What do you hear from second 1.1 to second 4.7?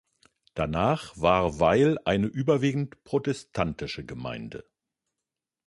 war Weil eine überwiegend protestantische Gemeinde.